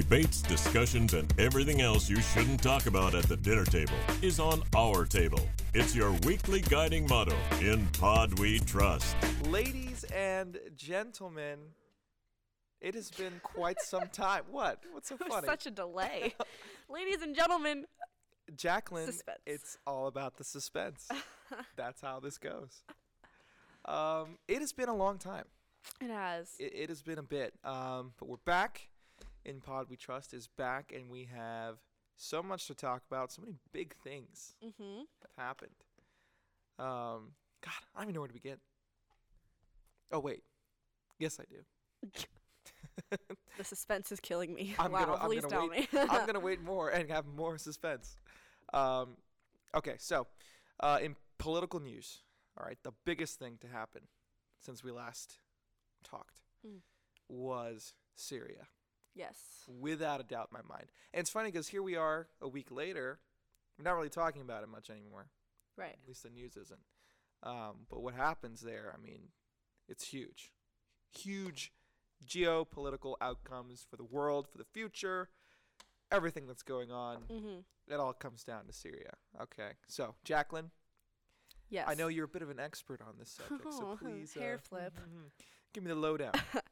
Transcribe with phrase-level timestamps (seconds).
[0.00, 4.62] debates, discussions, and everything else you shouldn't talk about at the dinner table is on
[4.76, 5.40] our table.
[5.72, 9.16] It's your weekly guiding motto in Pod We Trust.
[9.48, 11.58] Ladies and gentlemen,
[12.82, 14.42] it has been quite some time.
[14.50, 14.80] What?
[14.92, 15.46] What's so There was funny?
[15.46, 16.34] such a delay.
[16.90, 17.86] Ladies and gentlemen,
[18.54, 19.38] Jacqueline, Suspense.
[19.46, 21.08] it's all about the suspense.
[21.76, 22.82] That's how this goes.
[23.86, 25.46] Um, it has been a long time.
[26.02, 26.50] it has.
[26.60, 28.88] It, it has been a bit, um, but we're back.
[29.46, 31.76] In Pod We Trust is back, and we have
[32.16, 33.30] so much to talk about.
[33.30, 35.02] So many big things mm-hmm.
[35.22, 35.70] have happened.
[36.78, 37.32] Um,
[37.64, 38.56] God, I don't even know where to begin.
[40.10, 40.42] Oh wait,
[41.18, 42.24] yes I do.
[43.56, 44.74] The suspense is killing me.
[44.78, 46.00] I'm wow, gonna- please tell wait- me.
[46.10, 48.18] I'm gonna wait more and have more suspense.
[48.74, 49.16] Um,
[49.74, 50.26] okay, so
[50.80, 52.18] uh, in political news,
[52.58, 54.02] all right, the biggest thing to happen
[54.60, 55.38] since we last
[56.04, 56.80] talked Mm.
[57.28, 58.66] was Syria,
[59.16, 59.38] yes.
[59.80, 60.86] without a doubt in my mind.
[61.12, 63.18] And it's funny because here we are a week later,
[63.78, 65.26] we're not really talking about it much anymore.
[65.76, 65.96] Right.
[66.02, 66.80] At least the news isn't.
[67.42, 69.28] Um, but what happens there, I mean,
[69.88, 70.52] it's huge.
[71.16, 71.72] Huge
[72.26, 75.28] geopolitical outcomes for the world, for the future,
[76.10, 77.18] everything that's going on.
[77.30, 77.92] Mm-hmm.
[77.92, 79.12] It all comes down to Syria.
[79.40, 79.72] Okay.
[79.88, 80.70] So, Jacqueline,
[81.68, 81.86] Yes.
[81.88, 84.58] I know you're a bit of an expert on this subject, so please hair uh,
[84.58, 84.92] flip.
[85.74, 86.32] give me the lowdown.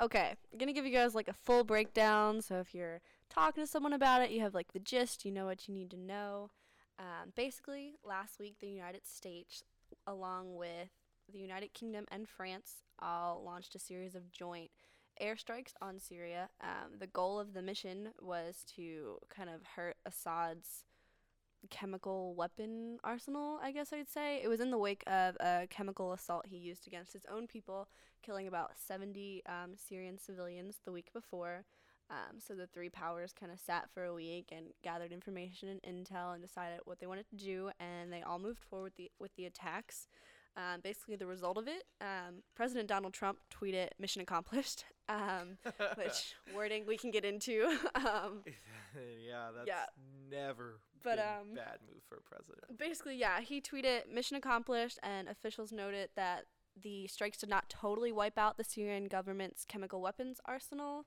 [0.00, 2.40] Okay, I'm gonna give you guys like a full breakdown.
[2.40, 5.44] So if you're talking to someone about it, you have like the gist, you know
[5.44, 6.50] what you need to know.
[6.98, 9.62] Um, basically, last week the United States,
[10.06, 10.88] along with
[11.30, 14.70] the United Kingdom and France, all launched a series of joint
[15.20, 16.48] airstrikes on Syria.
[16.62, 20.84] Um, the goal of the mission was to kind of hurt Assad's
[21.68, 24.40] chemical weapon arsenal, I guess I'd say.
[24.42, 27.88] It was in the wake of a chemical assault he used against his own people
[28.22, 31.64] killing about 70 um, Syrian civilians the week before.
[32.10, 36.04] Um, so the three powers kind of sat for a week and gathered information and
[36.04, 39.34] intel and decided what they wanted to do, and they all moved forward the, with
[39.36, 40.08] the attacks.
[40.56, 45.58] Um, basically, the result of it, um, President Donald Trump tweeted "Mission accomplished," um,
[45.94, 47.64] which wording we can get into.
[47.94, 48.42] um,
[49.26, 49.84] yeah, that's Yeah.
[50.28, 52.76] never But, been um, bad move for a president.
[52.78, 56.46] basically, yeah, he tweeted mission accomplished, and officials noted that
[56.80, 61.06] the strikes did not totally wipe out the Syrian government's chemical weapons arsenal,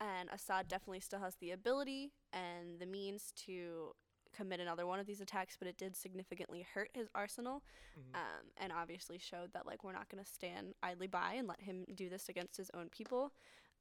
[0.00, 3.92] and Assad definitely still has the ability and the means to
[4.36, 7.62] commit another one of these attacks, but it did significantly hurt his arsenal,
[7.96, 8.14] Mhm.
[8.14, 11.60] um, and obviously showed that like we're not going to stand idly by and let
[11.62, 13.32] him do this against his own people.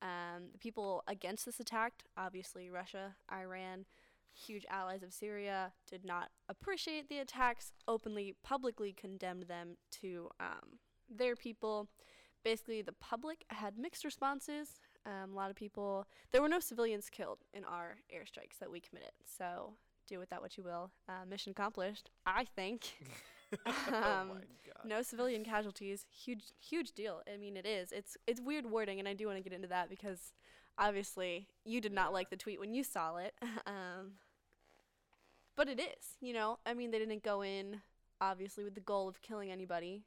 [0.01, 3.85] Um, the people against this attack, obviously Russia, Iran,
[4.33, 10.79] huge allies of Syria, did not appreciate the attacks, openly, publicly condemned them to um,
[11.09, 11.87] their people.
[12.43, 14.79] Basically, the public had mixed responses.
[15.05, 18.79] Um, a lot of people, there were no civilians killed in our airstrikes that we
[18.81, 19.13] committed.
[19.23, 19.77] So
[20.07, 20.91] do with that what you will.
[21.07, 22.95] Uh, mission accomplished, I think.
[23.65, 24.29] oh my um,
[24.65, 24.85] god.
[24.85, 26.05] no civilian casualties.
[26.09, 27.21] Huge, huge deal.
[27.31, 27.91] I mean, it is.
[27.91, 30.33] It's it's weird wording, and I do want to get into that because
[30.77, 33.33] obviously you did not like the tweet when you saw it.
[33.67, 34.13] um,
[35.55, 36.17] but it is.
[36.21, 37.81] You know, I mean, they didn't go in
[38.21, 40.03] obviously with the goal of killing anybody,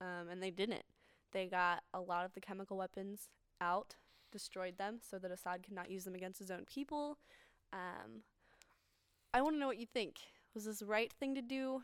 [0.00, 0.84] um, and they didn't.
[1.32, 3.28] They got a lot of the chemical weapons
[3.60, 3.96] out,
[4.30, 7.18] destroyed them, so that Assad could not use them against his own people.
[7.72, 8.22] Um,
[9.34, 10.18] I want to know what you think.
[10.54, 11.82] Was this the right thing to do?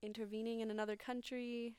[0.00, 1.74] Intervening in another country?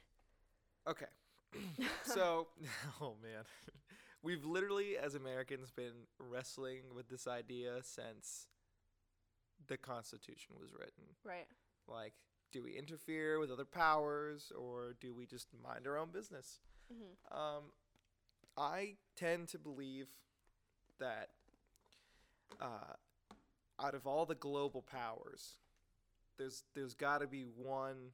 [0.88, 1.06] Okay.
[2.04, 2.48] so,
[3.02, 3.44] oh man.
[4.24, 8.48] We've literally, as Americans, been wrestling with this idea since
[9.68, 11.16] the Constitution was written.
[11.24, 11.48] Right.
[11.88, 12.14] Like,
[12.52, 16.60] do we interfere with other powers or do we just mind our own business?
[16.92, 17.38] Mm-hmm.
[17.38, 17.64] Um,
[18.58, 20.08] I tend to believe
[21.00, 21.30] that
[22.60, 22.96] uh,
[23.82, 25.56] out of all the global powers,
[26.38, 28.12] there's there's got to be one.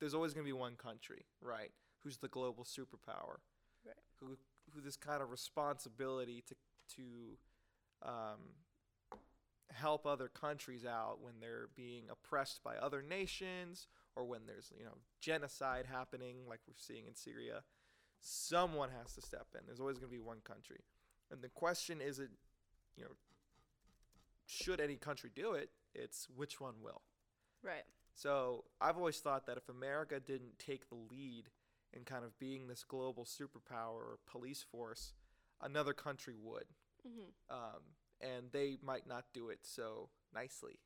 [0.00, 1.70] There's always going to be one country, right?
[2.02, 3.38] Who's the global superpower?
[3.84, 3.96] Right.
[4.20, 4.36] Who
[4.74, 6.54] who this kind of responsibility to
[6.96, 8.40] to um,
[9.72, 14.84] help other countries out when they're being oppressed by other nations or when there's you
[14.84, 17.62] know genocide happening like we're seeing in Syria
[18.20, 20.80] someone has to step in there's always going to be one country
[21.30, 22.30] and the question isn't
[22.96, 23.10] you know
[24.52, 27.02] should any country do it it's which one will
[27.62, 27.84] Right.
[28.14, 31.44] so I've always thought that if America didn't take the lead
[31.92, 35.12] in kind of being this global superpower or police force,
[35.60, 36.64] another country would.
[37.06, 37.54] Mm-hmm.
[37.54, 37.82] Um,
[38.20, 40.78] and they might not do it so nicely.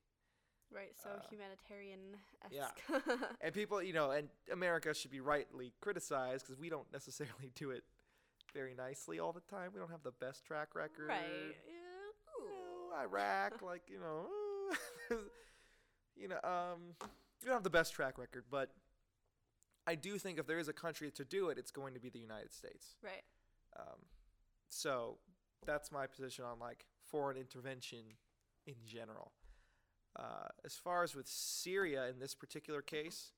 [0.74, 0.94] Right.
[1.02, 2.16] So Uh, humanitarian.
[2.50, 2.70] yeah.
[3.40, 7.70] And people, you know, and America should be rightly criticized because we don't necessarily do
[7.70, 7.84] it
[8.52, 9.70] very nicely all the time.
[9.72, 11.08] We don't have the best track record.
[11.08, 11.56] Right.
[12.96, 13.08] You Yeah.
[13.08, 14.26] know, Iraq, like you know,
[16.16, 16.94] you know, um,
[17.40, 18.70] you don't have the best track record, but
[19.86, 22.08] I do think if there is a country to do it, it's going to be
[22.08, 22.96] the United States.
[23.02, 23.22] Right.
[23.78, 23.98] Um,
[24.68, 25.18] so
[25.64, 28.00] that's my position on like foreign intervention
[28.66, 29.32] in general.
[30.18, 33.32] Uh, as far as with Syria in this particular case,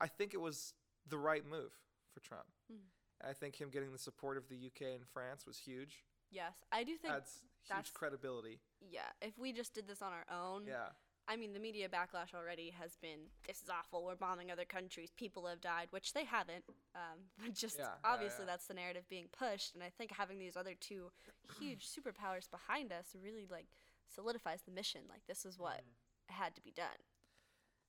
[0.00, 0.74] I think it was
[1.08, 1.72] the right move
[2.12, 2.46] for Trump.
[2.72, 2.86] Mhm.
[3.28, 6.04] I think him getting the support of the UK and France was huge.
[6.30, 7.12] Yes, I do think.
[7.12, 7.40] That's-
[7.72, 8.60] huge credibility.
[8.80, 10.88] yeah, if we just did this on our own, Yeah.
[11.26, 14.04] I mean, the media backlash already has been this is awful.
[14.04, 15.10] We're bombing other countries.
[15.16, 16.64] People have died, which they haven't.
[16.94, 18.50] Um, but just Yeah, yeah, obviously yeah.
[18.52, 21.10] that's the narrative being pushed, and I think having these other two
[21.58, 23.68] huge superpowers behind us really like
[24.14, 25.00] solidifies the mission.
[25.08, 26.42] Like this is what Mm-hmm.
[26.42, 27.00] had to be done.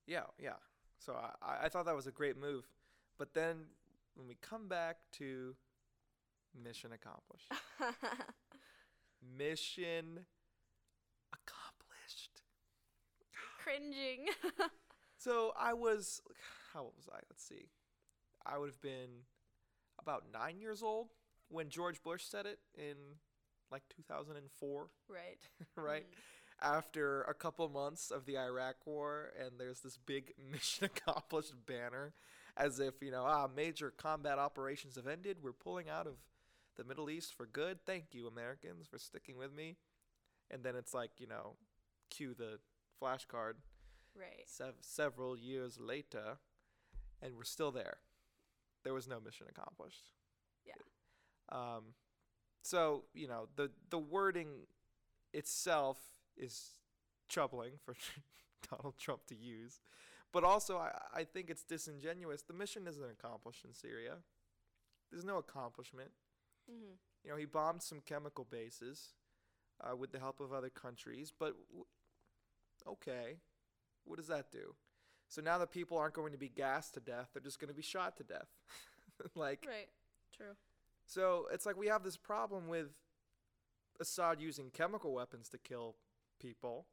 [0.07, 0.55] Yeah, yeah.
[0.99, 2.69] So I- I thought that was a great move.
[3.17, 3.65] But then
[4.15, 5.55] when we come back to
[6.53, 7.51] mission accomplished.
[9.37, 10.25] mission
[11.33, 12.41] accomplished.
[13.63, 14.27] Cringing.
[15.17, 16.21] So I was,
[16.73, 17.17] how old was I?
[17.29, 17.69] Let's see.
[18.45, 19.23] I would have been
[19.99, 21.07] about nine years old
[21.47, 22.95] when George Bush said it in
[23.71, 25.39] like 2004, right.
[25.75, 26.05] right?
[26.05, 26.15] Mhm.
[26.61, 32.13] After a couple months of the Iraq War, and there's this big mission accomplished banner
[32.55, 35.37] as if, you know, ah, major combat operations have ended.
[35.41, 36.13] We're pulling out of
[36.77, 37.79] the Middle East for good.
[37.85, 39.77] Thank you, Americans, for sticking with me.
[40.51, 41.55] And then it's like, you know,
[42.09, 42.59] cue the
[43.01, 43.53] flashcard
[44.17, 44.47] Right.
[44.47, 46.37] sev- several years later,
[47.21, 47.97] and we're still there.
[48.83, 50.11] There was no mission accomplished.
[50.65, 50.73] Yeah.
[51.49, 51.93] Um,
[52.63, 54.65] so you know the the wording
[55.33, 55.99] itself
[56.37, 56.71] is
[57.29, 57.95] troubling for
[58.69, 59.81] Donald Trump to use,
[60.31, 62.41] but also I, I think it's disingenuous.
[62.43, 64.17] The mission isn't accomplished in Syria.
[65.11, 66.11] There's no accomplishment.
[66.69, 69.13] Hmm You know, he bombed some chemical bases
[69.81, 71.85] uh, with the help of other countries, but w-
[72.87, 73.37] okay,
[74.05, 74.75] what does that do?
[75.29, 77.75] So now the people aren't going to be gassed to death; they're just going to
[77.75, 78.47] be shot to death.
[79.35, 79.89] like, Right.
[80.35, 80.55] True.
[81.05, 82.87] so it's like we have this problem with
[83.99, 85.95] Assad using chemical weapons to kill
[86.39, 86.87] people,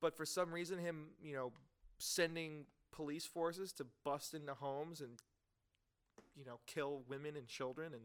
[0.00, 1.52] but for some reason, him, you know,
[1.98, 5.20] sending police forces to bust into homes and,
[6.36, 8.04] you know, kill women and children and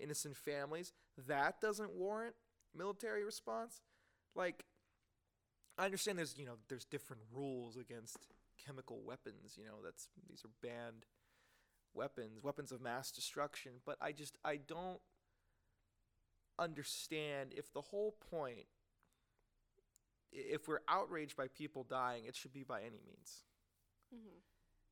[0.00, 0.92] innocent families,
[1.28, 2.34] that doesn't warrant
[2.74, 3.80] military response.
[4.34, 4.64] Like,
[5.78, 8.28] I understand there's, you know, there's different rules against
[8.64, 9.56] chemical weapons.
[9.56, 11.06] You know, that's these are banned
[11.94, 13.72] weapons, weapons of mass destruction.
[13.86, 15.00] But I just I don't
[16.58, 18.66] understand if the whole point
[20.32, 23.42] if we're outraged by people dying, it should be by any means.
[24.10, 24.40] hmm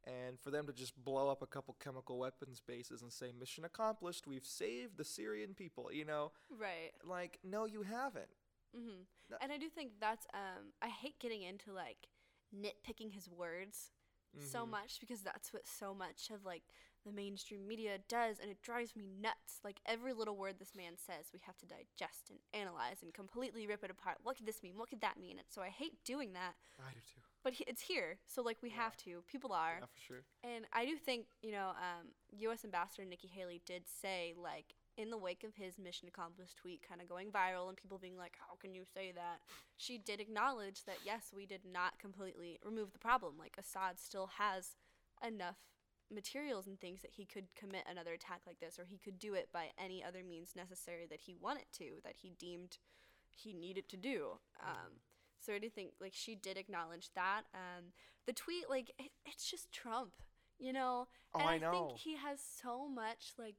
[0.06, 3.64] And for them to just blow up a couple chemical weapons bases and say mission
[3.64, 6.92] accomplished, we've saved the Syrian people, you know, Right.
[7.04, 8.30] like no, you haven't.
[8.74, 12.08] hmm No- And I do think that's um I hate getting into like
[12.54, 13.90] nitpicking his words
[14.36, 14.70] so Mhm.
[14.70, 16.62] much because that's what so much of like
[17.04, 19.60] the mainstream media does and it drives me nuts.
[19.64, 23.66] Like every little word this man says, we have to digest and analyze and completely
[23.66, 24.18] rip it apart.
[24.22, 24.76] What could this mean?
[24.76, 25.38] What could that mean?
[25.38, 27.20] And so I hate doing that, I do too.
[27.42, 28.18] but he, it's here.
[28.26, 28.76] So like we Yeah.
[28.76, 29.22] have to.
[29.26, 29.78] People are.
[29.80, 30.24] Yeah, for sure.
[30.42, 32.64] And I do think, you know, um, U.S.
[32.64, 37.00] Ambassador Nikki Haley did say, like, in the wake of his mission accomplished tweet kind
[37.00, 39.38] of going viral and people being like, how can you say that?
[39.76, 43.34] She did acknowledge that, yes, we did not completely remove the problem.
[43.38, 44.76] Like, Assad still has
[45.24, 45.56] enough
[46.12, 49.34] materials and things that he could commit another attack like this, or he could do
[49.34, 52.78] it by any other means necessary that he wanted to, that he deemed
[53.30, 54.38] he needed to do.
[54.60, 54.98] Um,
[55.38, 57.42] so I do think like she did acknowledge that.
[57.54, 57.92] Um,
[58.26, 60.12] the tweet, like it, it's just Trump,
[60.58, 61.06] you know.
[61.34, 61.70] Oh, and I I, know.
[61.70, 63.54] think he has so much like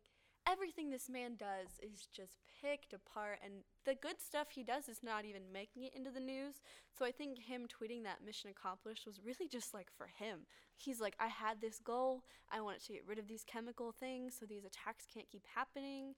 [0.49, 5.01] everything this man does is just picked apart, and the good stuff he does is
[5.03, 6.55] not even making it into the news.
[6.97, 10.41] So I think him tweeting that mission accomplished was really just like for him.
[10.75, 12.23] He's like, I had this goal.
[12.51, 16.15] I wanted to get rid of these chemical things so these attacks can't keep happening.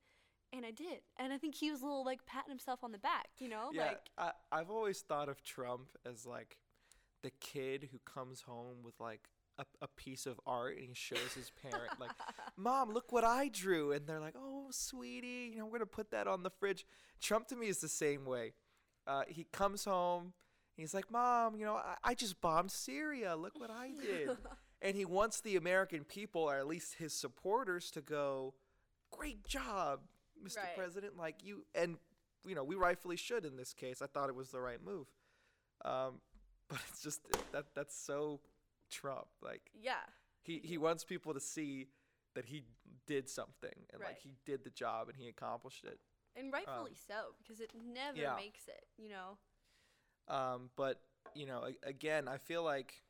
[0.54, 1.02] And I did.
[1.18, 3.70] And I think he was a little like patting himself on the back, you know?
[3.74, 6.58] Yeah, Like, I, I've always thought of Trump as like
[7.24, 9.30] the kid who comes home with like
[9.62, 12.12] a, a piece of art and he shows his parent like,
[12.58, 16.12] "Mom, look what I drew," and they're like, "Oh, sweetie, you know, we're gonna put
[16.12, 16.86] that on the fridge."
[17.22, 18.54] Trump to me is the same way.
[19.08, 20.34] Uh, he comes home,
[20.76, 23.36] he's like, "Mom, you know, I, I just bombed Syria.
[23.36, 24.30] Look what I did,"
[24.82, 28.54] and he wants the American people, or at least his supporters, to go,
[29.12, 30.02] "Great job,
[30.44, 30.58] Mr.
[30.58, 30.76] Right.
[30.76, 31.98] President!" Like you and
[32.46, 34.02] you know, we rightfully should in this case.
[34.02, 35.08] I thought it was the right move.
[35.86, 36.22] Um,
[36.70, 38.40] but it's just that that's so
[38.92, 39.28] Trump.
[39.42, 40.06] Like yeah.
[40.44, 41.88] he he wants people to see
[42.36, 42.64] that he
[43.08, 46.00] did something and like he did the job and he accomplished it.
[46.36, 48.36] And rightfully Um, so, because it never yeah.
[48.36, 49.38] makes it, you know?
[50.34, 51.02] Um, but
[51.36, 53.04] you know, a- again, I feel like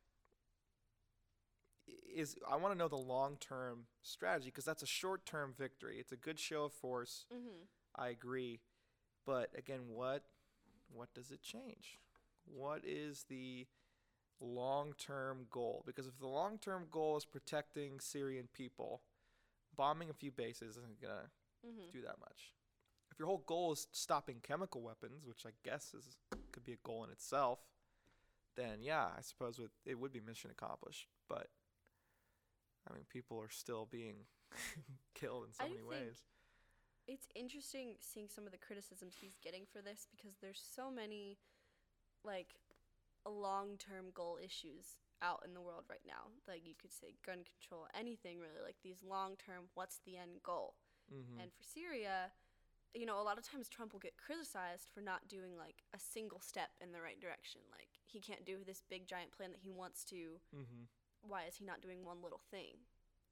[2.13, 5.97] is I want to know the long term strategy because that's a short term victory.
[5.99, 7.25] It's a good show of force.
[7.33, 7.65] Mm-hmm.
[7.95, 8.61] I agree,
[9.25, 10.23] but again, what
[10.91, 11.99] what does it change?
[12.45, 13.67] What is the
[14.41, 15.83] long term goal?
[15.85, 19.01] Because if the long term goal is protecting Syrian people,
[19.75, 21.29] bombing a few bases isn't gonna
[21.65, 21.91] Mm-hmm.
[21.91, 22.53] do that much.
[23.11, 26.17] If your whole goal is stopping chemical weapons, which I guess is
[26.51, 27.59] could be a goal in itself,
[28.55, 31.07] then yeah, I suppose it, it would be mission accomplished.
[31.29, 31.47] But
[32.89, 34.25] I mean, people are still being
[35.13, 36.23] killed in so I many ways.
[37.07, 41.37] It's interesting seeing some of the criticisms he's getting for this because there's so many,
[42.23, 42.55] like,
[43.29, 46.33] long term goal issues out in the world right now.
[46.47, 50.41] Like, you could say gun control, anything really, like these long term, what's the end
[50.43, 50.75] goal?
[51.13, 51.41] Mm-hmm.
[51.41, 52.31] And for Syria,
[52.93, 55.99] you know, a lot of times Trump will get criticized for not doing like a
[55.99, 57.61] single step in the right direction.
[57.71, 60.41] Like he can't do this big giant plan that he wants to.
[60.55, 60.83] mm-hmm.
[61.21, 62.81] Why is he not doing one little thing?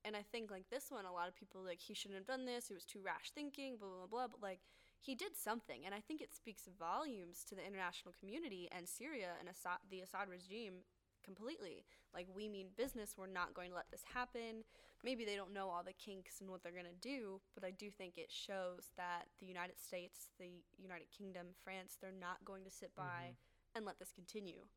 [0.05, 2.46] And I think like this one, a lot of people like he shouldn't have done
[2.46, 2.69] this.
[2.69, 3.75] It was too rash thinking.
[3.77, 4.27] Blah blah blah.
[4.27, 4.62] But like
[5.00, 9.34] he did something, and I think it speaks volumes to the international community and Syria
[9.39, 10.84] and Assad, the Assad regime
[11.24, 11.86] completely.
[12.13, 13.15] Like we mean business.
[13.18, 14.63] We're not going to let this happen
[15.03, 17.72] maybe they don't know all the kinks and what they're going to do, but I
[17.72, 22.63] do think it shows that the United States, the United Kingdom, France, they're not going
[22.65, 23.36] to sit by
[23.75, 24.68] and let this continue.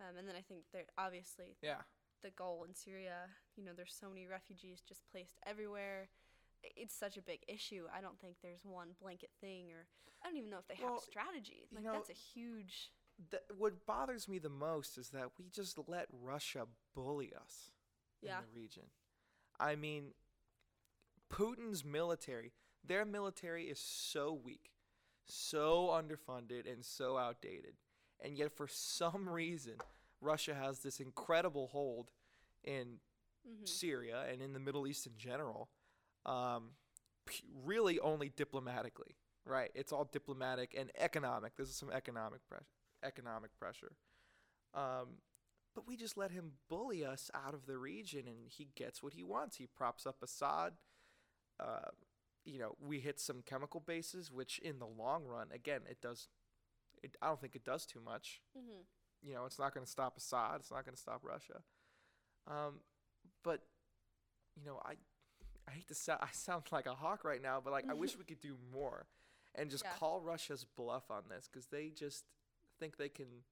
[0.00, 1.82] Um, and then I think that obviously Yeah.
[2.22, 6.08] the goal in Syria, you know, there's so many refugees just placed everywhere.
[6.62, 7.84] It's such a big issue.
[7.94, 9.86] I don't think there's one blanket thing, or
[10.22, 11.68] I don't even know if they Well, have a strategy.
[11.70, 12.90] you Like know, that's a huge.
[13.30, 17.70] Th- what bothers me the most is that we just let Russia bully us
[18.22, 18.38] Yeah.
[18.38, 18.84] in the region.
[19.58, 20.14] I mean,
[21.30, 22.52] Putin's military,
[22.84, 24.72] their military is so weak,
[25.24, 27.74] so underfunded, and so outdated.
[28.20, 29.74] And yet, for some reason,
[30.20, 32.10] Russia has this incredible hold
[32.64, 32.98] in
[33.44, 35.70] hmm Syria and in the Middle East in general,
[36.26, 36.70] um,
[37.64, 39.70] really only diplomatically, right?
[39.74, 41.56] It's all diplomatic and economic.
[41.56, 42.64] This is some economic pressure.
[43.02, 43.92] Economic pressure.
[44.74, 45.18] Um,
[45.74, 49.14] but we just let him bully us out of the region, and he gets what
[49.14, 49.56] he wants.
[49.56, 50.74] He props up Assad.
[51.58, 51.90] Uh,
[52.44, 56.28] you know, we hit some chemical bases, which in the long run, again, it does.
[57.02, 58.82] It, I don't think it does too much hmm
[59.22, 60.60] you know, it's not going to stop Assad.
[60.60, 61.60] It's not going to stop Russia.
[62.46, 62.80] Um,
[63.44, 63.60] but
[64.56, 64.94] you know, I
[65.70, 68.16] I hate to sound I sound like a hawk right now, but like I wish
[68.18, 69.06] we could do more
[69.54, 69.92] and just Yeah.
[69.98, 72.24] call Russia's bluff on this because they just
[72.78, 73.44] think they can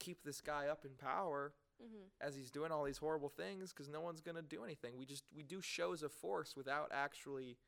[0.00, 3.88] keep this guy up in power hmm as he's doing all these horrible things because
[3.88, 4.96] no one's going to do anything.
[4.96, 7.58] We just we do shows of force without actually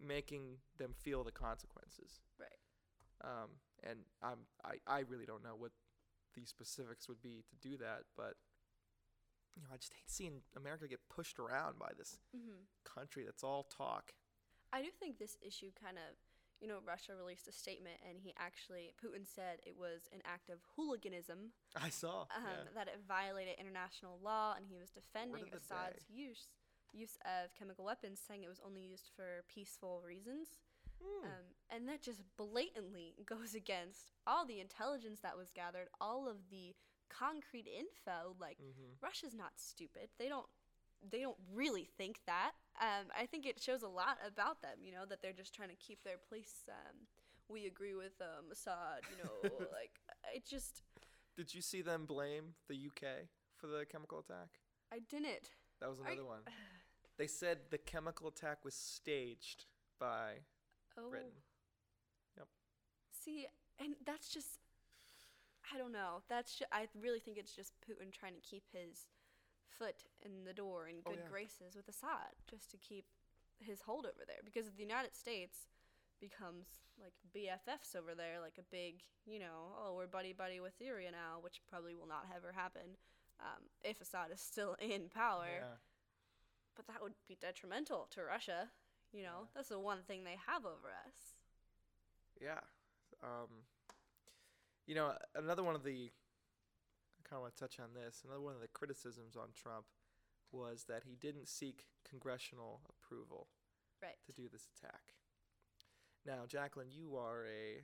[0.00, 2.20] making them feel the consequences.
[2.38, 2.48] Right.
[3.22, 3.50] Um,
[3.84, 5.72] and I'm I, I really don't know what
[6.34, 8.34] the specifics would be to do that, but
[9.56, 13.42] you know I just hate seeing America get pushed around by this hmm country that's
[13.42, 14.12] all talk.
[14.72, 16.16] I do think this issue kind of,
[16.60, 20.48] you know, Russia released a statement and he actually, Putin said it was an act
[20.48, 22.22] of hooliganism, I saw.
[22.32, 22.72] um, yeah.
[22.74, 26.48] that it violated international law and he was defending Assad's use
[26.92, 30.60] use of chemical weapons, saying it was only used for peaceful reasons.
[31.00, 31.24] Hmm.
[31.24, 36.36] Um, and that just blatantly goes against all the intelligence that was gathered, all of
[36.50, 36.74] the
[37.18, 38.34] concrete info.
[38.40, 39.00] Like, Mhm.
[39.02, 40.10] Russia's not stupid.
[40.18, 40.48] They don't
[41.10, 42.52] they don't really think that.
[42.80, 45.70] Um, I think it shows a lot about them, you know, that they're just trying
[45.70, 46.62] to keep their place.
[46.68, 47.08] Um,
[47.48, 49.32] we agree with um, Assad, you know,
[49.72, 49.98] like
[50.32, 50.84] it just
[51.36, 53.26] Did you see them blame the UK
[53.56, 54.60] for the chemical attack?
[54.92, 55.50] I didn't.
[55.80, 56.44] That was another you- one.
[57.18, 59.66] They said the chemical attack was staged
[59.98, 60.44] by
[60.96, 61.42] Oh, Britain.
[62.36, 62.48] Yep.
[63.12, 63.46] See,
[63.78, 64.58] and that's just
[65.74, 66.22] I don't know.
[66.28, 69.08] That's ju- I really think it's just Putin trying to keep his
[69.78, 71.28] foot in the door in Oh, good yeah.
[71.30, 73.06] graces with Assad, just to keep
[73.60, 74.40] his hold over there.
[74.44, 75.66] Because if the United States
[76.20, 76.66] becomes
[77.00, 81.10] like BFFs over there, like a big, you know, oh, we're buddy buddy with Syria
[81.10, 82.96] now, which probably will not ever happen
[83.40, 85.46] um, if Assad is still in power.
[85.60, 85.76] Yeah.
[86.76, 88.68] But that would be detrimental to Russia.
[89.12, 89.48] You know, Yeah.
[89.54, 91.34] that's the one thing they have over us.
[92.40, 92.60] Yeah.
[93.22, 93.48] Um,
[94.86, 96.10] you know, another one of the,
[97.18, 98.22] I kind of want to touch on this.
[98.24, 99.86] Another one of the criticisms on Trump
[100.50, 103.48] was that he didn't seek congressional approval
[104.02, 104.16] Right.
[104.26, 105.14] to do this attack.
[106.26, 107.82] Now, Jacqueline, you are a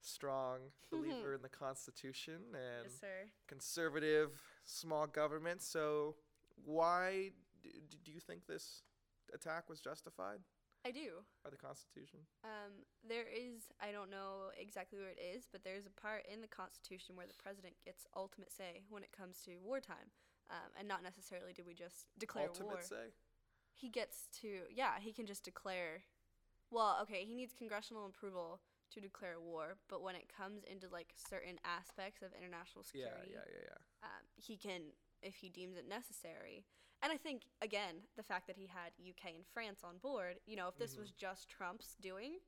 [0.00, 0.58] strong
[0.90, 3.04] believer in the Constitution and Yes,
[3.48, 4.30] conservative
[4.64, 5.62] small government.
[5.62, 6.16] So,
[6.64, 8.82] why do you think this
[9.32, 10.38] attack was justified
[10.84, 11.24] I do.
[11.42, 12.20] by the Constitution?
[12.44, 16.40] Um, there is, I don't know exactly where it is, but there's a part in
[16.40, 20.12] the Constitution where the president gets ultimate say when it comes to wartime.
[20.50, 22.76] Um, and not necessarily do we just declare war.
[22.76, 23.16] Ultimate say.
[23.72, 26.04] He gets to, yeah, he can just declare.
[26.70, 28.60] Well, okay, he needs congressional approval
[28.92, 33.40] to declare war, but when it comes into like certain aspects of international security, Yeah,
[33.40, 34.06] yeah, yeah, yeah.
[34.06, 34.92] um, he can
[35.24, 36.64] if he deems it necessary.
[37.02, 40.56] And I think again the fact that he had UK and France on board, you
[40.56, 42.38] know, if this was just Trump's doing,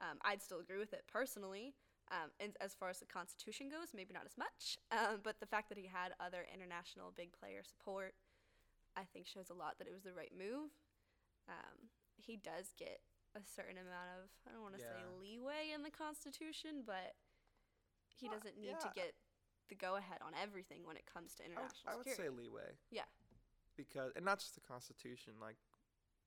[0.00, 1.74] um, I'd still agree with it personally.
[2.12, 4.76] Um, and as far as the Constitution goes, maybe not as much.
[4.92, 8.12] Um, but the fact that he had other international big player support,
[8.94, 10.68] I think shows a lot that it was the right move.
[11.48, 11.88] Um,
[12.20, 13.00] he does get
[13.34, 17.16] a certain amount of I don't want to say leeway in the Constitution, but
[18.12, 19.14] he doesn't need to get
[19.68, 22.28] the go ahead on everything when it comes to I would, international I would say
[22.28, 22.76] leeway.
[22.90, 23.08] Yeah.
[23.76, 25.56] Because and not just the Constitution, like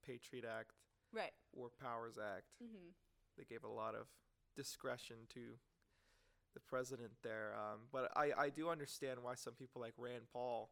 [0.06, 0.72] Patriot Act,
[1.14, 1.32] right.
[1.54, 2.46] or Powers Act.
[2.62, 2.92] hmm
[3.38, 4.08] They gave a lot of
[4.56, 5.58] discretion to
[6.54, 7.54] the president there.
[7.56, 10.70] Um, but I, I do understand why some people like Rand Paul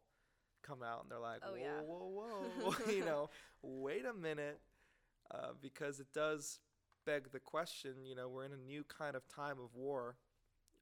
[0.62, 1.80] come out and they're like, Oh, whoa, yeah.
[1.82, 3.30] whoa, whoa, you know,
[3.62, 4.60] wait a minute,
[5.30, 6.60] uh, because it does
[7.04, 8.04] beg the question.
[8.04, 10.16] You know, we're in a new kind of time of war,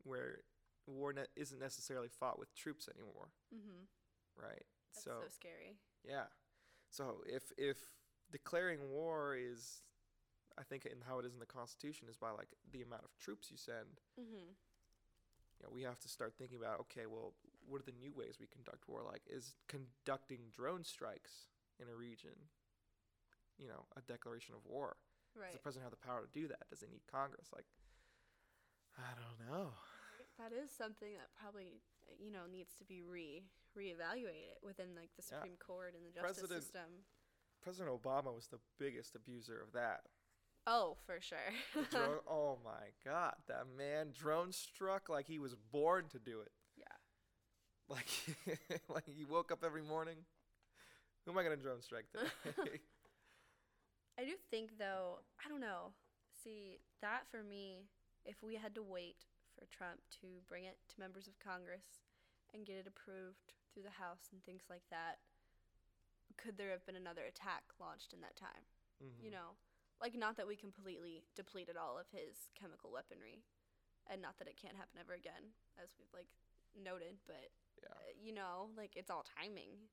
[0.04, 0.38] where
[0.86, 3.84] war ne- isn't necessarily fought with troops anymore, hmm
[4.36, 4.64] right?
[4.94, 5.76] That's so so scary.
[6.06, 6.26] yeah.
[6.90, 7.76] So if if
[8.30, 9.82] declaring war is,
[10.58, 13.16] I think in how it is in the Constitution is by like the amount of
[13.18, 14.00] troops you send.
[14.18, 14.52] hmm
[15.60, 17.34] You know, we have to start thinking about okay, well,
[17.66, 19.02] what are the new ways we conduct war?
[19.04, 21.48] Like, is conducting drone strikes
[21.80, 22.36] in a region,
[23.58, 24.96] you know, a declaration of war?
[25.46, 26.68] Does the president have the power to do that?
[26.70, 27.48] Does he need Congress?
[27.54, 27.66] Like,
[28.98, 29.70] I don't know.
[30.38, 31.80] That is something that probably
[32.18, 33.44] you know needs to be re
[33.76, 35.38] reevaluated within like the Yeah.
[35.38, 36.90] Supreme Court and the justice President- system.
[37.62, 40.02] President Obama was the biggest abuser of that.
[40.66, 41.38] Oh, for sure.
[41.90, 46.52] Drone, oh my God, that man drone struck like he was born to do it.
[46.76, 46.84] yeah.
[47.88, 48.08] Like,
[48.88, 50.16] like he woke up every morning.
[51.25, 52.28] Who am I gonna drone strike today?
[54.18, 55.92] I do think though, I don't know.
[56.42, 57.88] See, that for me,
[58.25, 59.25] if we had to wait
[59.64, 62.04] for Trump to bring it to members of Congress
[62.52, 65.18] and get it approved through the House and things like that,
[66.36, 68.66] could there have been another attack launched in that time?
[69.00, 69.22] Mhm.
[69.24, 69.56] You know,
[70.00, 73.42] like not that we completely depleted all of his chemical weaponry,
[74.06, 76.28] and not that it can't happen ever again, as we've like
[76.74, 77.50] noted, but
[77.82, 77.88] Yeah.
[77.90, 79.88] uh, you know, like it's all timing.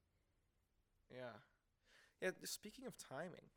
[1.10, 1.39] Yeah.
[2.19, 2.31] Yeah.
[2.43, 3.51] Speaking of timing,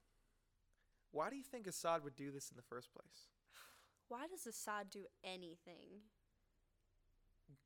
[1.11, 3.34] why do you think Assad would do this in the first place?
[4.15, 6.07] Why does Assad do anything?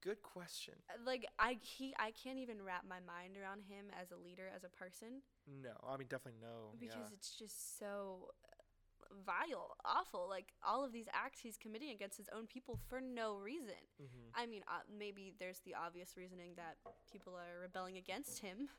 [0.00, 0.72] Good question.
[0.88, 4.48] Uh, Like I he I can't even wrap my mind around him as a leader,
[4.56, 6.72] as a person, No, I mean definitely no.
[6.80, 7.16] because yeah.
[7.16, 10.26] it's just so uh, vile, awful.
[10.26, 13.82] Like all of these acts he's committing against his own people for no reason.
[14.00, 14.30] Mhm.
[14.34, 16.78] I mean, uh, maybe there's the obvious reasoning that
[17.12, 18.70] people are rebelling against him,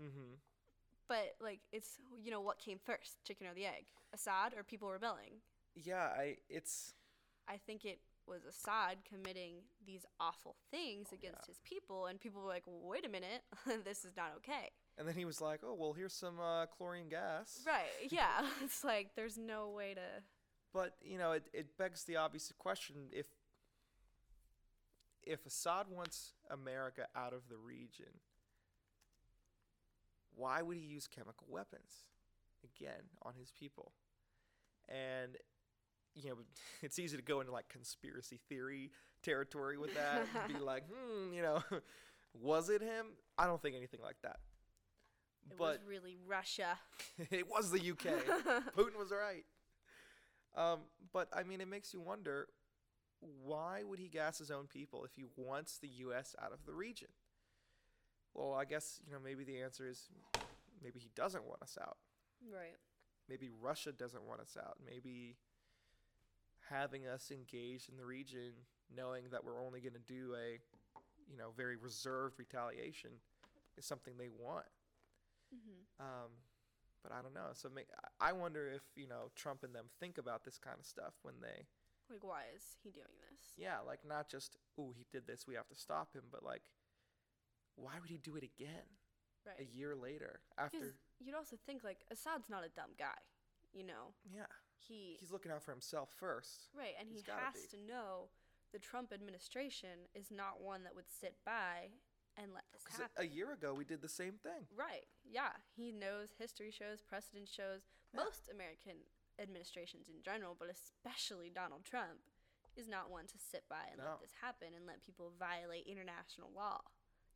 [0.00, 0.38] Mhm.
[1.06, 4.90] but like it's you know what came first, chicken or the egg, Assad or people
[4.90, 5.42] rebelling.
[5.74, 6.38] Yeah, I.
[6.48, 6.94] It's.
[7.50, 12.48] I think it was Assad committing these awful things against his people, and people were
[12.48, 13.42] like, "Wait a minute,
[13.84, 17.08] this is not okay." And then he was like, "Oh well, here's some uh, chlorine
[17.08, 17.90] gas." Right?
[18.10, 18.46] Yeah.
[18.64, 20.22] it's like there's no way to.
[20.72, 23.26] But you know, it, it begs the obvious question: if
[25.24, 28.20] if Assad wants America out of the region,
[30.36, 32.04] why would he use chemical weapons
[32.62, 33.92] again on his people?
[34.88, 35.36] And
[36.14, 36.36] you know,
[36.82, 38.90] it's easy to go into like conspiracy theory
[39.22, 40.26] territory with that.
[40.44, 41.62] and be like, hmm, you know,
[42.34, 43.06] was it him?
[43.38, 44.38] I don't think anything like that.
[45.50, 46.78] It but was really Russia.
[47.30, 48.24] it was the UK.
[48.76, 49.44] Putin was right.
[50.56, 50.80] Um,
[51.12, 52.48] but I mean, it makes you wonder
[53.42, 56.34] why would he gas his own people if he wants the U.S.
[56.42, 57.08] out of the region?
[58.34, 60.08] Well, I guess you know maybe the answer is
[60.82, 61.96] maybe he doesn't want us out.
[62.52, 62.76] right.
[63.28, 64.78] Maybe Russia doesn't want us out.
[64.84, 65.36] Maybe
[66.70, 68.52] having us engaged in the region,
[68.94, 70.58] knowing that we're only going to do a
[71.30, 73.10] you know very reserved retaliation,
[73.76, 74.66] is something they want.
[75.50, 76.30] hmm Um,
[77.02, 77.48] but I don't know.
[77.54, 77.68] So
[78.20, 81.34] I wonder if you know Trump and them think about this kind of stuff when
[81.40, 81.66] they,
[82.10, 83.52] Like, why is he doing this?
[83.56, 86.62] yeah, like not just oh he did this, we have to stop him, but like,
[87.76, 88.86] why would he do it again
[89.46, 89.56] Right.
[89.60, 90.94] a year later after?
[91.18, 93.16] you'd also think like Assad's not a dumb guy.
[93.72, 94.50] You know, Yeah,
[94.86, 96.68] he he's looking out for himself first.
[96.76, 97.66] right, and he he's gotta be.
[97.76, 98.28] to know
[98.72, 101.90] the Trump administration is not one that would sit by
[102.38, 103.10] and let this happen.
[103.18, 104.66] a, a year ago we did the same thing.
[104.74, 105.06] Right.
[105.26, 105.50] Yeah.
[105.74, 107.90] He knows history shows, precedent shows.
[108.14, 108.22] Yeah.
[108.22, 109.02] Most American
[109.42, 112.22] administrations in general, but especially Donald Trump,
[112.78, 114.14] is not one to sit by and No.
[114.14, 116.78] let this happen and let people violate international law,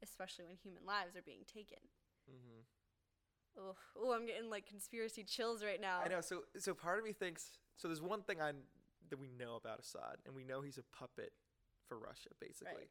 [0.02, 1.82] especially when human lives are being taken.
[2.30, 2.62] Mm-hmm.
[3.58, 6.00] Oh, oh, I'm getting like conspiracy chills right now.
[6.04, 6.20] I know.
[6.20, 7.88] So so part of me thinks so.
[7.88, 8.52] There's one thing I
[9.10, 11.32] that we know about Assad, and we know he's a puppet
[11.88, 12.30] for Russia.
[12.40, 12.88] Basically, Right.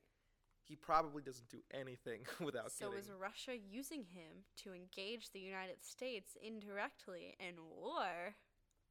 [0.64, 3.00] he probably doesn't do anything without So getting.
[3.04, 8.36] is Russia using him to engage the United States indirectly in war?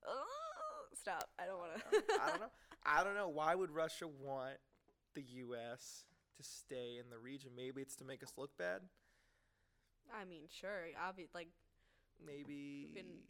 [0.07, 1.31] Oh, stop!
[1.39, 2.21] I don't want to.
[2.21, 2.51] I don't know.
[2.85, 3.29] I don't know.
[3.29, 4.57] Why would Russia want
[5.15, 6.05] the U.S.
[6.37, 7.53] to stay in the region?
[7.57, 8.81] Maybe it's to make us look bad.
[10.13, 11.49] I mean, sure, obvi- like
[12.27, 12.91] Maybe.
[12.95, 13.23] Been-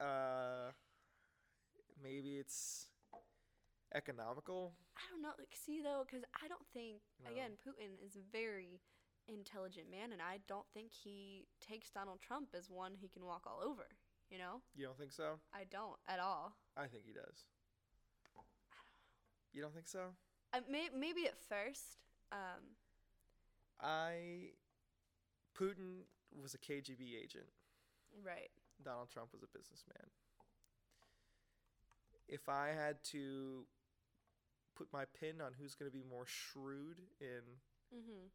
[0.00, 0.72] Uh.
[2.02, 2.90] Maybe it's
[3.94, 4.74] economical.
[4.96, 5.32] I don't know.
[5.38, 7.30] Like, see though, because I don't think No.
[7.30, 8.82] again Putin is a very
[9.28, 13.46] intelligent man, and I don't think he takes Donald Trump as one he can walk
[13.46, 13.86] all over.
[14.28, 15.40] You know, You don't think so?
[15.52, 16.56] I don't at all.
[16.76, 17.46] I think he does.
[19.52, 20.14] You don't think so?
[20.68, 21.98] May, maybe at first.
[22.32, 22.76] Um,
[23.80, 24.52] I
[25.54, 27.46] Putin was a KGB agent.
[28.24, 28.50] Right.
[28.84, 30.06] Donald Trump was a businessman.
[32.28, 33.66] If I had to
[34.76, 37.42] put my pin on who's going to be more shrewd in
[37.94, 38.26] Mm-hmm.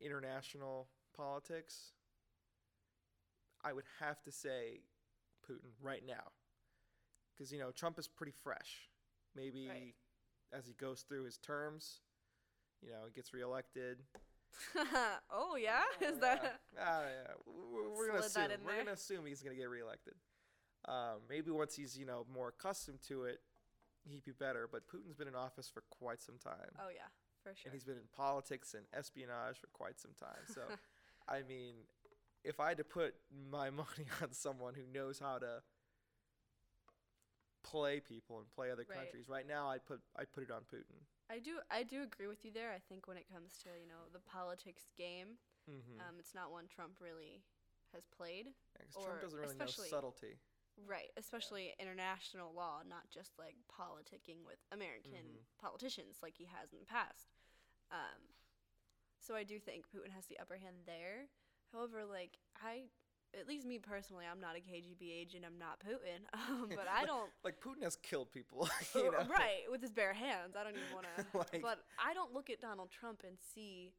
[0.00, 1.92] international politics,
[3.64, 4.80] I would have to say
[5.48, 6.32] Putin right now.
[7.32, 8.88] Because, you know, Trump is pretty fresh.
[9.36, 9.94] Maybe Right.
[10.52, 12.00] as he goes through his terms,
[12.82, 14.02] you know, he gets reelected.
[15.30, 16.60] oh yeah, is Oh, that?
[16.74, 16.80] Yeah.
[16.84, 17.32] Ah, yeah.
[17.46, 18.42] We're, we're gonna assume.
[18.64, 18.78] We're there.
[18.84, 20.14] gonna assume he's gonna get reelected.
[20.86, 23.40] Um, maybe once he's you know more accustomed to it,
[24.08, 24.68] he'd be better.
[24.70, 27.08] But Putin's been in office for quite some time, Oh yeah,
[27.42, 27.66] for sure.
[27.70, 30.42] and he's been in politics and espionage for quite some time.
[30.52, 30.62] So,
[31.28, 31.74] I mean,
[32.44, 33.14] if I had to put
[33.50, 35.62] my money on someone who knows how to
[37.62, 38.98] play people and play other Right.
[38.98, 40.98] countries, right now I'd put I'd put it on Putin.
[41.30, 42.72] I do I do agree with you there.
[42.72, 45.38] I think when it comes to you know the politics game,
[45.70, 46.00] Mm-hmm.
[46.02, 47.44] um, it's not one Trump really
[47.94, 48.50] has played.
[48.90, 50.40] Trump or doesn't really know subtlety.
[50.88, 55.44] Right, especially international law, not just like politicking with American Mhm.
[55.60, 57.30] politicians like he has in the past.
[57.92, 58.34] Um,
[59.20, 61.28] so I do think Putin has the upper hand there.
[61.70, 62.90] However, like I,
[63.38, 65.44] at least me personally, I'm not a KGB agent.
[65.46, 67.30] I'm not Putin, um, but I don't.
[67.44, 69.28] Like Putin has killed people, you Uh, know?
[69.30, 70.54] right with his bare hands.
[70.58, 71.38] I don't even want to.
[71.38, 73.92] Like- but I don't look at Donald Trump and see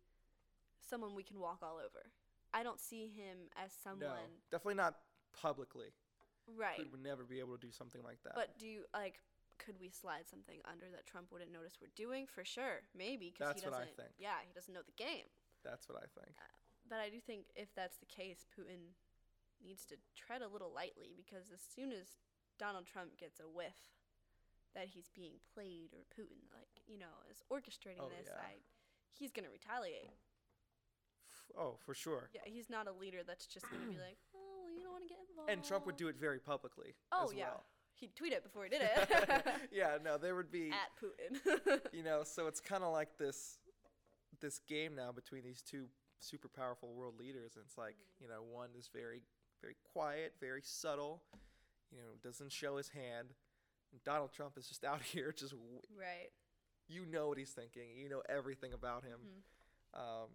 [0.88, 2.06] someone we can walk all over.
[2.54, 4.02] I don't see him as someone.
[4.02, 4.16] No,
[4.52, 4.96] definitely not
[5.42, 5.88] publicly.
[6.56, 6.78] Right.
[6.80, 8.34] Putin would never be able to do something like that.
[8.36, 9.20] But do you like?
[9.60, 12.26] Could we slide something under that Trump wouldn't notice we're doing?
[12.28, 13.80] For sure, maybe because That's he doesn't.
[13.80, 14.12] What I think.
[14.20, 15.26] Yeah, he doesn't know the game.
[15.64, 16.36] That's what I think.
[16.90, 18.92] But I do think if that's the case, Putin
[19.66, 22.20] needs to tread a little lightly because as soon as
[22.60, 23.96] Donald Trump gets a whiff
[24.76, 28.42] that he's being played or Putin, like you know, is orchestrating Oh, this, yeah.
[28.42, 28.62] I,
[29.14, 30.12] he's gonna retaliate.
[31.58, 32.30] Oh, for sure.
[32.34, 35.04] Yeah, he's not a leader that's just gonna be like, oh, well, you don't want
[35.04, 35.50] to get involved.
[35.52, 36.96] And Trump would do it very publicly.
[37.12, 37.64] Oh yeah, well.
[37.96, 39.46] he'd tweet it before he did it.
[39.72, 41.80] yeah, no, there would be, At Putin.
[41.94, 43.58] you know, so it's kind of like this,
[44.42, 45.86] this game now between these two
[46.20, 49.22] super powerful world leaders, and it's like, you know, one is very,
[49.64, 51.24] very quiet, very subtle,
[51.92, 53.30] you know, doesn't show his hand.
[53.92, 56.30] And Donald Trump is just out here, just w- right.
[56.88, 59.20] you know what he's thinking, you know everything about him.
[59.24, 60.00] Mhm.
[60.00, 60.30] um,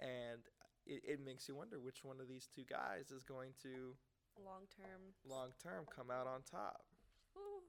[0.00, 0.40] and
[0.86, 3.96] it, it makes you wonder which one of these two guys is going to
[4.44, 5.00] Long term.
[5.26, 6.84] long term come out on top.
[7.36, 7.62] Ooh.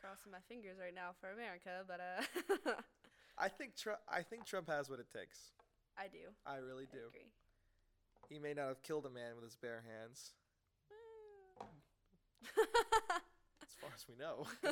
[0.00, 2.72] Crossing my fingers right now for America, but uh,
[3.38, 4.00] I think Trump.
[4.08, 5.52] I think Trump has what it takes.
[5.98, 6.32] I do.
[6.46, 7.06] I really I do.
[7.08, 7.30] agree.
[8.30, 10.30] He may not have killed a man with his bare hands,
[13.60, 14.46] as far as we know.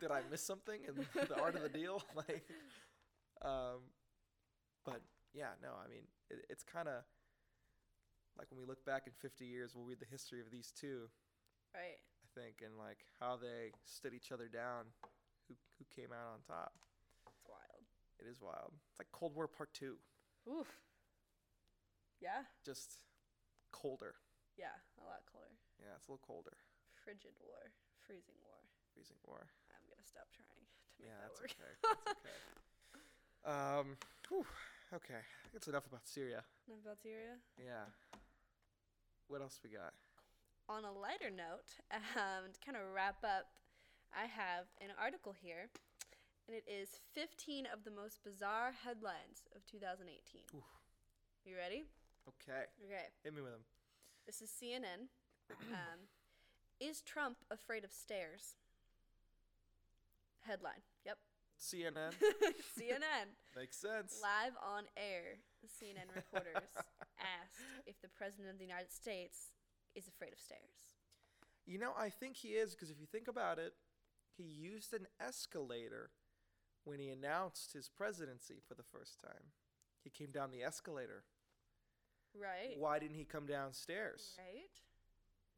[0.00, 2.02] Did I miss something in the art of the deal?
[2.14, 2.44] like,
[3.40, 3.80] um,
[4.84, 5.00] but
[5.32, 5.70] yeah, no.
[5.82, 7.00] I mean, it, it's kind of
[8.36, 11.08] like when we look back in 50 years, we'll read the history of these two.
[11.74, 11.96] right.
[11.96, 14.84] I think, and like how they stood each other down,
[15.48, 16.72] who who came out on top.
[17.26, 17.88] It's wild.
[18.20, 18.72] It is wild.
[18.90, 19.96] It's like Cold War Part Two,
[20.46, 20.68] Oof.
[22.20, 22.44] Yeah.
[22.64, 23.04] just
[23.72, 24.14] colder.
[24.56, 24.76] Yeah.
[25.00, 25.56] A lot colder.
[25.80, 26.56] Yeah, it's a little colder.
[27.00, 27.72] Frigid war.
[28.04, 28.60] Freezing war.
[28.92, 29.48] Freezing war.
[29.72, 30.68] I'm gonna stop trying to make
[31.00, 31.52] Yeah, that that's work.
[31.56, 31.72] okay.
[31.80, 32.40] That's okay.
[33.80, 33.86] um,
[34.28, 34.44] whew,
[34.92, 35.22] okay.
[35.52, 36.44] That's enough about Syria.
[36.68, 37.40] Enough about Syria.
[37.56, 37.88] Yeah.
[39.28, 39.94] What else we got?
[40.68, 41.80] On a lighter note,
[42.20, 43.48] um, to kind of wrap up,
[44.12, 45.70] I have an article here
[46.50, 50.42] and it is 15 of the most bizarre headlines of 2018.
[50.54, 50.64] Oof.
[51.46, 51.86] You ready?
[52.28, 52.66] Okay.
[52.84, 53.06] Okay.
[53.24, 53.64] Hit me with them.
[54.26, 55.08] This is CNN.
[55.72, 56.08] um,
[56.80, 58.56] is Trump afraid of stairs?
[60.40, 60.82] Headline.
[61.04, 61.18] Yep.
[61.60, 62.14] CNN.
[62.78, 63.36] CNN.
[63.56, 64.20] Makes sense.
[64.22, 66.70] Live on air, CNN reporters
[67.20, 69.52] asked if the President of the United States
[69.94, 70.96] is afraid of stairs.
[71.66, 73.74] You know, I think he is because if you think about it,
[74.36, 76.10] he used an escalator
[76.84, 79.52] when he announced his presidency for the first time.
[80.02, 81.24] He came down the escalator.
[82.34, 82.78] Right?
[82.78, 84.38] Why didn't he come downstairs?
[84.38, 84.70] Right?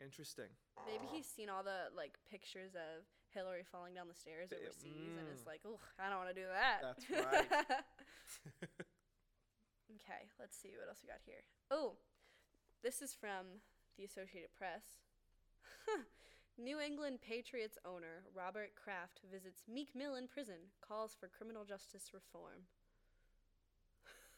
[0.02, 0.50] Interesting.
[0.86, 5.28] Maybe he's seen all the like pictures of Hillary falling down the stairs overseas and
[5.32, 5.46] is mm.
[5.46, 6.80] like, oh, I don't want to do that.
[6.82, 7.48] That's right.
[10.00, 11.44] okay, let's see what else we got here.
[11.70, 11.94] Oh,
[12.82, 13.62] this is from
[13.96, 15.00] the Associated Press.
[16.58, 22.10] New England Patriots owner Robert Kraft visits Meek Mill in prison, calls for criminal justice
[22.12, 22.68] reform.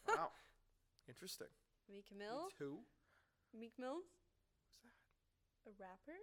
[0.07, 0.29] wow.
[1.07, 1.51] Interesting.
[1.91, 2.47] Meek Mill?
[2.49, 2.79] It's who?
[3.57, 4.03] Meek Mills?
[4.71, 5.69] Who's that?
[5.69, 6.17] A rapper?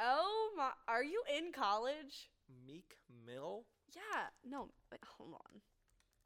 [0.00, 0.70] Oh my!
[0.88, 2.30] Are you in college?
[2.66, 3.64] Meek Mill?
[3.94, 4.26] Yeah.
[4.48, 4.68] No.
[4.90, 5.60] Wait, hold on.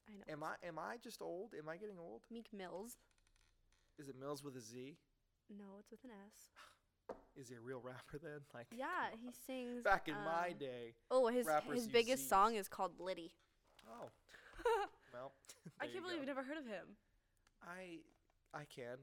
[0.08, 0.32] I know.
[0.32, 1.54] Am I am I just old?
[1.58, 2.22] Am I getting old?
[2.30, 2.96] Meek Mills?
[3.98, 4.96] Is it Mills with a Z?
[5.50, 7.16] No, it's with an S.
[7.36, 8.40] Is he a real rapper then?
[8.54, 9.82] Like Yeah, he sings.
[9.82, 10.94] back in my um, day.
[11.10, 12.28] Oh, his his biggest Zs.
[12.28, 13.32] song is called Litty.
[13.88, 14.08] Oh.
[15.10, 15.32] Well,
[15.80, 16.20] I can't believe go.
[16.20, 16.84] you've never heard of him.
[17.62, 17.98] I
[18.54, 18.98] I can.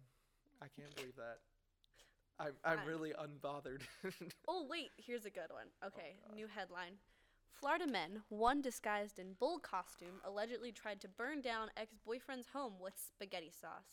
[0.62, 1.40] I can't believe that.
[2.40, 3.82] I'm I'm I- really unbothered.
[4.48, 5.68] Oh wait, here's a good one.
[5.84, 6.36] Oh, okay, God.
[6.36, 6.94] new headline.
[7.54, 12.94] Florida men, one disguised in bull costume, allegedly tried to burn down ex-boyfriend's home with
[12.98, 13.88] spaghetti sauce.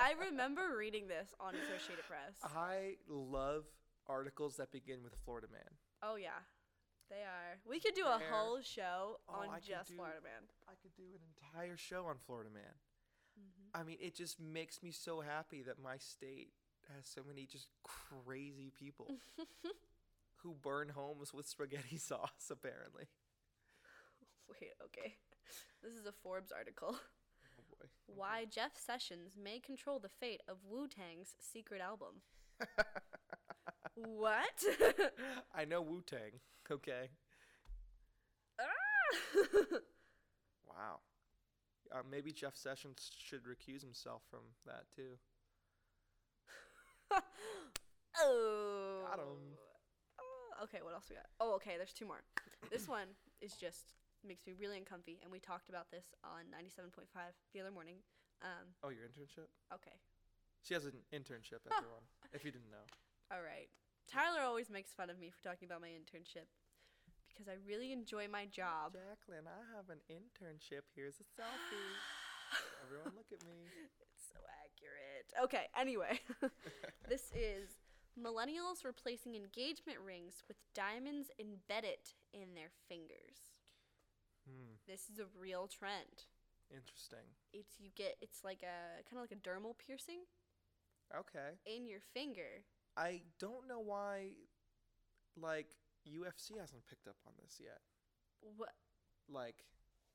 [0.00, 2.34] I remember reading this on Associated Press.
[2.42, 3.64] I love
[4.08, 5.68] articles that begin with Florida man.
[6.02, 6.40] Oh yeah,
[7.10, 7.60] they are.
[7.68, 8.28] We could do a Fair.
[8.32, 10.48] whole show Oh, on could just do- Florida man.
[10.66, 12.72] I could do an entire show on Florida man.
[13.74, 16.50] I mean, it just makes me so happy that my state
[16.94, 19.10] has so many just crazy people
[20.36, 22.50] who burn homes with spaghetti sauce.
[22.50, 23.08] Apparently.
[24.48, 25.14] Wait, okay.
[25.82, 26.94] This is a Forbes article.
[26.94, 27.86] Oh boy.
[28.14, 32.22] Why Jeff Sessions may control the fate of Wu Tang's secret album.
[33.94, 34.64] what?
[35.54, 36.40] I know Wu Tang.
[36.70, 37.08] Okay.
[38.60, 39.78] Ah!
[41.92, 45.18] Uh, maybe Jeff Sessions should recuse himself from that too.
[48.18, 49.04] oh.
[49.08, 49.26] Got 'em.
[50.20, 51.26] Oh, okay, what else we got?
[51.40, 52.22] Oh, okay, there's two more.
[52.70, 53.08] this one
[53.40, 53.94] is just
[54.26, 57.04] makes me really uncomfy, and we talked about this on 97.5
[57.52, 57.96] the other morning.
[58.42, 59.48] Um, Oh, your internship?
[59.72, 59.96] okay,
[60.62, 62.04] She has an internship, everyone.
[62.32, 62.84] if you didn't know.
[63.30, 63.68] all right.
[64.10, 66.48] Tyler always makes fun of me for talking about my internship
[67.34, 68.94] because I really enjoy my job.
[68.94, 70.86] Jacqueline, I have an internship.
[70.94, 71.90] Here's a selfie.
[72.86, 73.66] Everyone, look at me.
[74.00, 75.26] It's so accurate.
[75.42, 76.20] Okay, anyway.
[77.08, 77.82] this is
[78.14, 83.58] millennials replacing engagement rings with diamonds embedded in their fingers.
[84.46, 84.78] Hmm.
[84.86, 86.30] This is a real trend.
[86.70, 87.26] Interesting.
[87.52, 90.20] It's you get it's like a kind of like a dermal piercing
[91.12, 91.58] Okay.
[91.66, 92.64] in your finger.
[92.96, 94.30] I don't know why,
[95.36, 95.68] like,
[96.08, 97.80] UFC hasn't picked up on this yet.
[98.56, 98.72] What?
[99.28, 99.64] Like,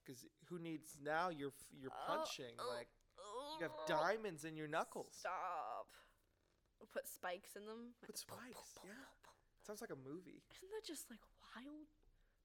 [0.06, 1.30] because who needs now?
[1.30, 2.56] You're you're Oh, punching.
[2.60, 5.10] oh, like, uh, you have diamonds in your knuckles.
[5.20, 5.88] Stop.
[6.94, 7.94] Put spikes in them.
[8.06, 8.80] Put spikes.
[8.84, 8.92] Yeah.
[9.66, 10.42] Sounds like a movie.
[10.58, 11.20] Isn't that just like
[11.56, 11.88] wild?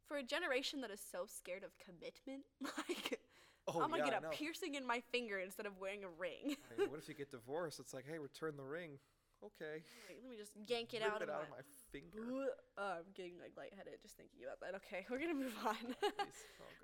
[0.08, 2.44] For a generation that is so scared of commitment,
[2.88, 3.20] like
[3.66, 4.30] Oh I'm gonna yeah, get a know.
[4.32, 6.56] piercing in my finger instead of wearing a ring.
[6.76, 7.80] I mean, what if you get divorced?
[7.80, 8.98] It's like, hey, return the ring.
[9.44, 9.84] Okay.
[10.08, 11.58] Wait, let me just yank it Rip out, it of, out my.
[11.60, 12.48] of my finger.
[12.78, 14.74] Oh, I'm getting like lightheaded just thinking about that.
[14.80, 15.76] Okay, we're gonna move on.
[16.02, 16.10] Oh,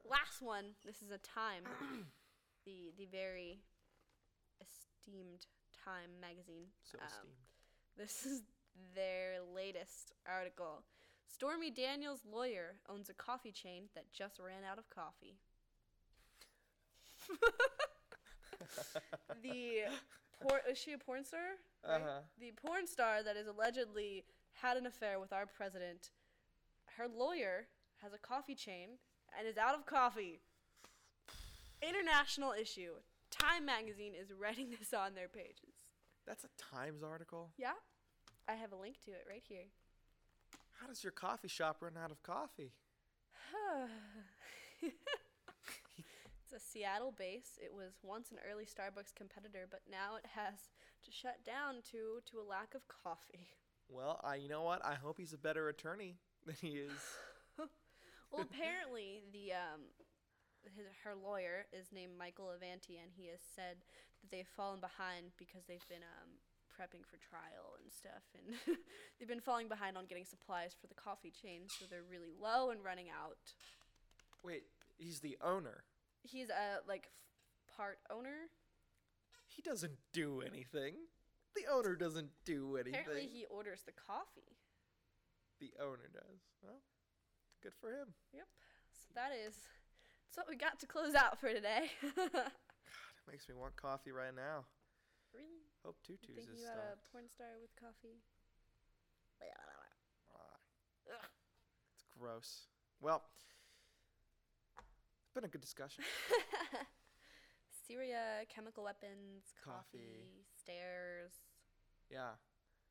[0.10, 0.76] Last one.
[0.84, 1.64] This is a Time,
[2.66, 3.60] the the very
[4.60, 5.46] esteemed
[5.84, 6.68] Time magazine.
[6.84, 7.40] So Um, esteemed.
[7.96, 8.42] This is
[8.94, 10.84] their latest article.
[11.28, 15.38] Stormy Daniels' lawyer owns a coffee chain that just ran out of coffee.
[19.42, 19.82] the
[20.42, 21.56] por- is she a porn star?
[21.86, 22.00] Right?
[22.00, 22.20] Uh-huh.
[22.38, 26.10] The porn star that is allegedly had an affair with our president.
[26.96, 27.66] Her lawyer
[28.02, 28.98] has a coffee chain
[29.38, 30.40] and is out of coffee.
[31.82, 32.92] International issue.
[33.30, 35.86] Time magazine is writing this on their pages.
[36.26, 37.50] That's a Times article.
[37.56, 37.72] Yeah,
[38.48, 39.66] I have a link to it right here.
[40.80, 42.72] How does your coffee shop run out of coffee?
[44.82, 47.58] it's a Seattle base.
[47.62, 50.70] It was once an early Starbucks competitor, but now it has
[51.04, 53.48] to shut down to to a lack of coffee.
[53.88, 54.84] Well, I you know what?
[54.84, 57.00] I hope he's a better attorney than he is.
[58.30, 59.80] well, apparently the um,
[60.64, 63.82] his, her lawyer is named Michael Avenatti, and he has said
[64.20, 66.30] that they've fallen behind because they've been um,
[66.68, 68.78] prepping for trial and stuff, and
[69.18, 72.70] they've been falling behind on getting supplies for the coffee chain, so they're really low
[72.70, 73.38] and running out.
[74.42, 74.64] Wait,
[74.98, 75.84] he's the owner.
[76.22, 78.48] He's a like f- part owner.
[79.60, 80.94] He doesn't do anything.
[81.54, 82.98] The owner doesn't do anything.
[82.98, 84.56] Apparently, he orders the coffee.
[85.60, 86.40] the owner does.
[86.62, 86.80] Well,
[87.62, 88.08] good for him.
[88.32, 88.46] Yep.
[88.88, 89.52] So that is
[90.24, 91.90] that's what we got to close out for today.
[92.16, 94.64] God, it makes me want coffee right now.
[95.34, 95.60] really?
[95.84, 98.16] Hope Tutu's Thinking is about a porn star with coffee?
[101.12, 101.28] Ah,
[101.92, 102.68] it's gross.
[103.02, 103.20] Well,
[104.78, 106.02] it's been a good discussion.
[107.90, 109.98] Syria, chemical weapons, Coffee.
[109.98, 111.32] coffee, stairs.
[112.08, 112.38] Yeah,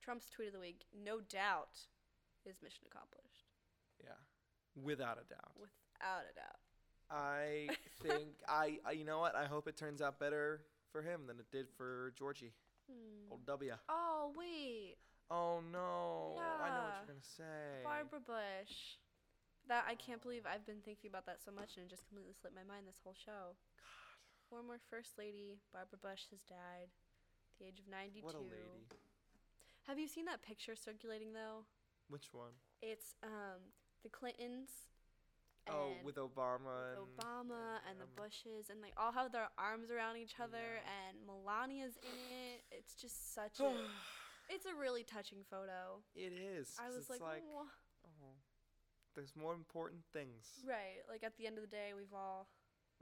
[0.04, 1.80] Trump's tweet of the week, no doubt,
[2.46, 3.48] is mission accomplished.
[4.04, 4.20] yeah,
[4.76, 5.56] without a doubt.
[5.56, 6.60] Without a doubt.
[7.10, 7.70] I
[8.04, 9.36] think I, I, you know what?
[9.38, 12.52] I hope it turns out better for him than it did for Georgie.
[12.92, 13.32] Hmm.
[13.32, 13.72] Old W.
[13.88, 14.96] Oh, wait.
[15.32, 16.36] Oh no!
[16.60, 17.84] I know what you're gonna say.
[17.86, 19.00] Barbara Bush.
[19.70, 22.34] That I can't believe I've been thinking about that so much and it just completely
[22.34, 23.54] slipped my mind this whole show.
[24.50, 28.26] Former First Lady Barbara Bush has died at the age of 92.
[28.26, 28.90] What a lady.
[29.88, 31.66] Have you seen that picture circulating though?
[32.10, 32.58] Which one?
[32.82, 33.62] It's um
[34.04, 34.90] the Clintons.
[35.70, 40.18] Oh, with Obama with Obama and the Bushes and they all have their arms around
[40.18, 40.90] each other Yeah.
[41.14, 42.64] and Melania's in it.
[42.72, 43.70] It's just such a
[44.50, 46.02] it's a really touching photo.
[46.16, 46.74] It is.
[46.82, 47.70] I was like, like "Wha-
[48.08, 48.34] oh,
[49.14, 50.50] there's more important things.
[50.68, 52.48] right, like at the end of the day we've all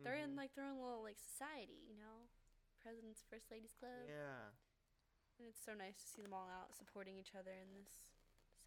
[0.03, 0.38] they're in Mhm.
[0.38, 2.29] like their own little like society, you know.
[2.79, 4.07] President's First Ladies Club.
[4.07, 4.51] Yeah.
[5.39, 7.89] And it's so nice to see them all out supporting each other in this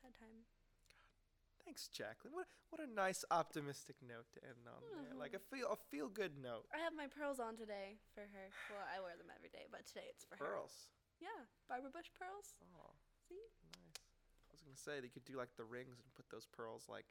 [0.02, 0.44] sad time.
[0.44, 1.64] God.
[1.64, 2.34] Thanks, Jacqueline.
[2.34, 5.14] What what a nice optimistic note to end on there.
[5.14, 5.56] Like a Mm-hmm.
[5.56, 6.66] feel a feel good note.
[6.72, 8.50] I have my pearls on today for her.
[8.70, 10.44] Well, I wear them every day, but today it's for her.
[10.44, 10.88] Pearls.
[11.20, 12.54] Yeah, Barbara Bush pearls.
[12.74, 12.94] Oh,
[13.28, 13.40] See?
[13.62, 13.96] nice.
[14.48, 17.06] I was gonna say they could do like the rings and put those pearls like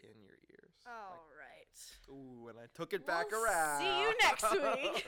[0.00, 0.74] in your ears.
[0.86, 1.53] All Like, right.
[2.08, 3.80] Ooh, and I took it back We'll around.
[3.80, 5.06] see you next week.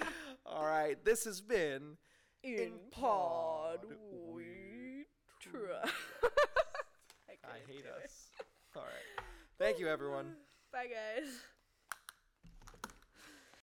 [0.46, 1.96] All right, this has been
[2.42, 5.06] In pod pod we we
[5.40, 5.82] try.
[7.44, 8.30] I hate us.
[8.74, 9.24] All right.
[9.58, 10.32] Thank you, everyone.
[10.72, 11.28] Bye, guys.